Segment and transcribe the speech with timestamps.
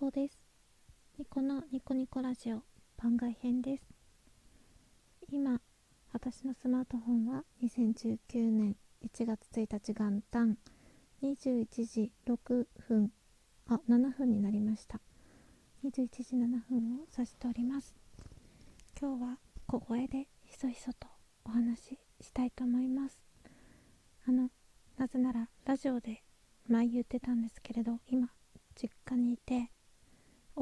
[0.00, 0.38] こです。
[1.18, 2.62] ニコのニコニコラジオ
[2.96, 3.82] 番外編です。
[5.30, 5.60] 今
[6.14, 8.16] 私のスマートフォンは2019
[8.50, 10.56] 年1月1日元旦
[11.22, 13.12] 21時6分
[13.68, 15.02] あ7分になりました。
[15.84, 17.94] 21時7分を指しております。
[18.98, 21.08] 今日は小声でひそひそと
[21.44, 23.18] お話ししたいと思います。
[24.26, 24.48] あの
[24.96, 26.22] なぜならラジオで
[26.68, 28.30] 前言ってたんですけれど今
[28.74, 29.70] 実家にいて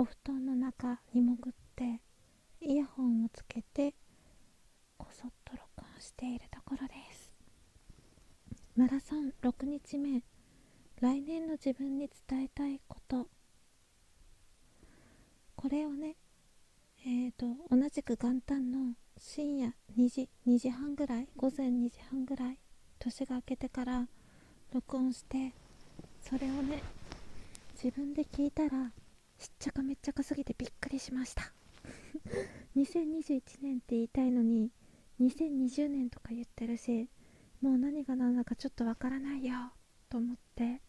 [0.00, 2.00] お布団の中に潜って
[2.60, 3.94] イヤホンをつけて
[4.96, 7.32] こそっと録音しているところです。
[8.76, 10.22] マラソン6日目
[11.00, 13.26] 来年の自分に伝えたいこと。
[15.56, 16.14] これをね
[17.04, 22.58] えーと同じく元旦の深夜2時2時半ぐらい午前2時半ぐらい
[23.00, 24.06] 年が明けてから
[24.72, 25.52] 録音して
[26.22, 26.84] それをね
[27.74, 28.92] 自分で聞いたら
[29.38, 31.52] しっちゃかめっちゃかすぎてびっくりしました。
[32.76, 34.70] 2021年って言いたいのに
[35.20, 37.08] 2020年とか言ってるし
[37.60, 39.72] もう何が何だかちょっとわからないよ
[40.08, 40.80] と思って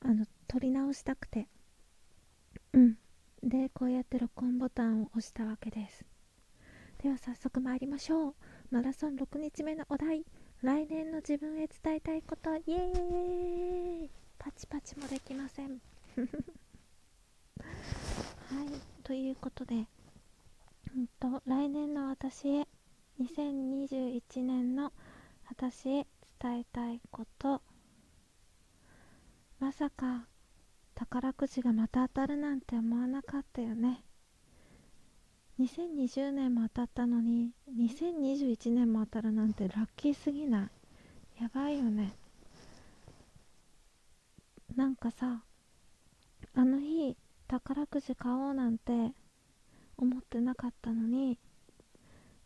[0.00, 1.48] あの撮り直したくて。
[2.72, 2.98] うん。
[3.42, 6.04] でこうやって録音ボタンを押したわけです。
[6.98, 8.34] では早速参りましょう。
[8.70, 10.24] マラソン6日目のお題。
[10.62, 12.54] 来年の自分へ伝えたいこと。
[12.56, 14.10] イエーイ。
[14.38, 15.80] パチパチもできません。
[18.48, 18.68] はい
[19.02, 22.68] ということで、うんと、来年の私へ
[23.20, 24.92] 2021年の
[25.48, 26.06] 私へ
[26.40, 27.60] 伝えたいこと。
[29.58, 30.26] まさか
[30.94, 34.04] 宝くじがまた当たるなんて思わなかったよね。
[35.58, 40.70] 2020年も当たったのに2021年も当たるなんてラッキーすぎな
[41.38, 41.42] い。
[41.42, 42.12] やばいよね。
[44.76, 45.42] なんかさ
[46.54, 47.16] あの日
[47.48, 48.92] 宝くじ買おうなんて
[49.96, 51.38] 思ってなかったのに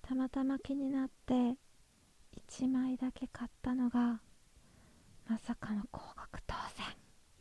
[0.02, 1.56] たまたま気になって
[2.48, 4.20] 1枚だけ買ったのが
[5.28, 6.84] まさかの高額当選。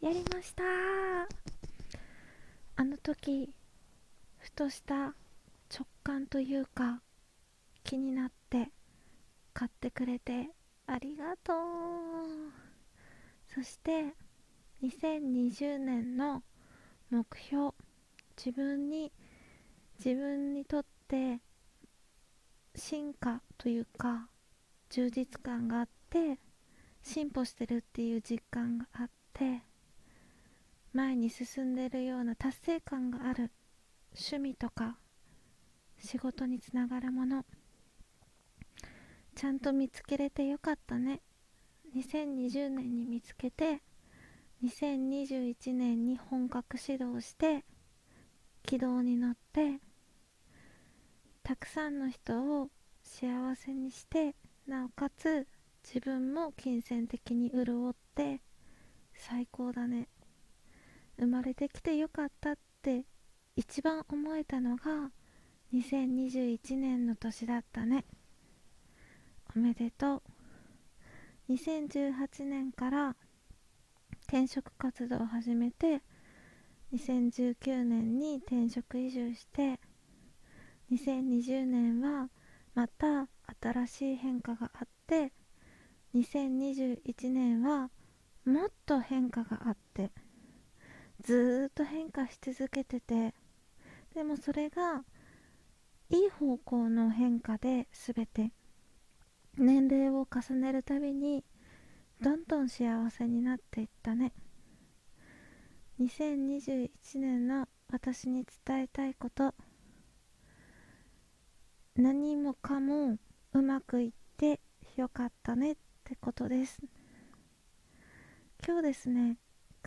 [0.01, 0.63] やりました。
[2.75, 3.53] あの時
[4.37, 5.13] ふとした
[5.69, 7.01] 直感というか
[7.83, 8.71] 気になって
[9.53, 10.51] 買ってくれて
[10.87, 11.57] ありがとう。
[13.53, 14.13] そして
[14.81, 16.43] 2020年の
[17.09, 17.73] 目標。
[18.37, 19.11] 自分に
[20.03, 21.41] 自分にとって
[22.73, 24.29] 進化というか
[24.89, 26.39] 充実感があって
[27.03, 29.61] 進歩してるっていう実感があって
[30.93, 33.51] 前に進んでるような達成感がある
[34.13, 34.97] 趣味とか
[35.97, 37.43] 仕事につながるもの。
[39.35, 41.21] ちゃんと見つけれてよかったね。
[41.95, 43.81] 2020年に見つけて
[44.63, 47.63] 2021年に本格指導して
[48.63, 49.79] 軌道に乗って
[51.43, 52.69] たくさんの人を
[53.01, 54.35] 幸せにして
[54.67, 55.47] なおかつ
[55.83, 58.41] 自分も金銭的に潤って
[59.15, 60.07] 最高だね。
[61.17, 63.05] 生まれてきてよかったって
[63.55, 65.11] 一番思えたのが
[65.73, 68.05] 2021年の年だったね。
[69.55, 70.21] おめでとう。
[71.53, 73.15] 2018年から
[74.31, 76.03] 転職活動を始めて
[76.93, 79.79] 2019年に転職移住して
[80.91, 82.29] 2020年は
[82.75, 83.27] また
[83.59, 85.31] 新しい変化があって
[86.13, 87.89] 2021年は
[88.45, 90.11] もっと変化があって
[91.21, 93.33] ずっと変化し続けてて
[94.13, 95.03] でもそれが
[96.11, 98.51] いい方向の変化で全て
[99.57, 101.43] 年齢を重ねるたびに
[102.49, 104.33] どん幸せになっていったね。
[105.99, 106.89] 2021
[107.19, 109.53] 年の私に伝えたいこと。
[111.95, 113.19] 何もかも
[113.53, 114.61] うまくいって
[114.95, 116.79] よかったねってことです。
[118.65, 119.37] 今日ですね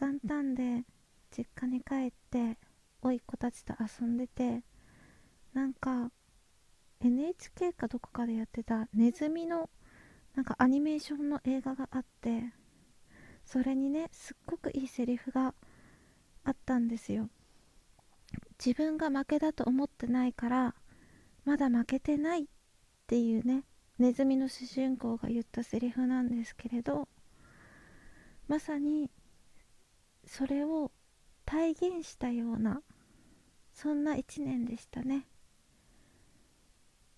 [0.00, 0.84] 元旦で
[1.36, 2.58] 実家に帰って
[3.02, 4.62] 甥っ子たちと遊んでて
[5.52, 6.12] なんか
[7.00, 9.68] NHK かどこかでやってたネズミの
[10.34, 12.52] なんかアニメーションの映画があって
[13.44, 15.54] それにねすっごくいいセリフが
[16.44, 17.28] あったんですよ。
[18.64, 20.74] 自分が負けだと思ってないから
[21.44, 22.46] まだ負けてないっ
[23.06, 23.64] ていうね
[23.98, 27.08] ネズミの主人公が言ったセリフなんですけれど
[28.48, 29.10] まさに
[30.24, 30.92] それを
[31.44, 32.80] 体現したような
[33.74, 35.26] そんな一年でしたね。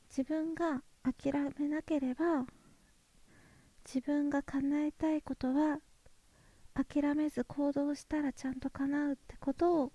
[0.08, 2.46] 自分が諦めなければ
[3.86, 5.78] 自分が叶えたいことは
[6.74, 9.92] 諦めず行動したらちゃんと叶うってことを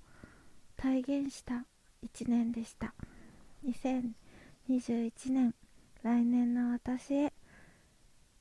[0.78, 1.66] 体現した
[2.04, 2.94] 1年でした。
[3.66, 5.54] 2021年
[6.04, 7.34] 来年の私へ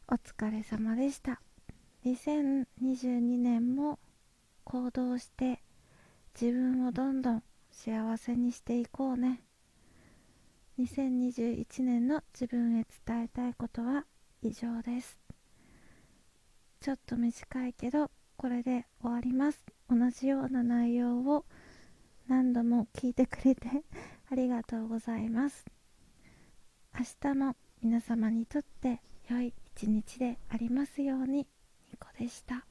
[0.06, 1.40] お疲れ様でした。
[2.04, 3.98] 2022年も
[4.62, 5.60] 行動して
[6.40, 7.42] 自分をどんどん
[7.72, 9.42] 幸せにしていこうね。
[10.78, 14.04] 2021年の自分へ伝えたいことは
[14.42, 15.18] 以上です。
[16.80, 19.64] ちょっと短いけどこれで終わります。
[19.90, 21.44] 同じような内容を
[22.28, 23.68] 何度も聞いてくれて
[24.30, 25.66] ありがとうございます。
[26.94, 31.48] 明日も皆様にとって良い一日でありますように
[31.90, 32.67] ニコでした。